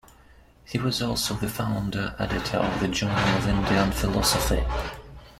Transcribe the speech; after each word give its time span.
He 0.65 0.79
was 0.79 0.99
also 1.03 1.35
the 1.35 1.47
founder 1.47 2.15
editor 2.17 2.57
of 2.57 2.79
the 2.79 2.87
"Journal 2.87 3.37
of 3.37 3.47
Indian 3.47 3.91
Philosophy". 3.91 4.63